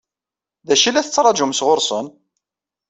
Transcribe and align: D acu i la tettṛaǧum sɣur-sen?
D 0.67 0.69
acu 0.73 0.85
i 0.87 0.91
la 0.91 1.05
tettṛaǧum 1.05 1.53
sɣur-sen? 1.59 2.05